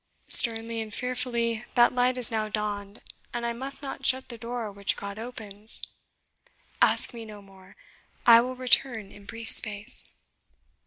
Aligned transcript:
Sternly 0.29 0.81
and 0.81 0.91
fearfully 0.91 1.63
that 1.75 1.93
light 1.93 2.15
has 2.15 2.31
now 2.31 2.49
dawned, 2.49 3.03
and 3.35 3.45
I 3.45 3.53
must 3.53 3.83
not 3.83 4.03
shut 4.03 4.29
the 4.29 4.37
door 4.39 4.71
which 4.71 4.95
God 4.95 5.19
opens. 5.19 5.83
Ask 6.81 7.13
me 7.13 7.23
no 7.23 7.39
more. 7.39 7.75
I 8.25 8.41
will 8.41 8.55
return 8.55 9.11
in 9.11 9.25
brief 9.25 9.51
space." 9.51 10.09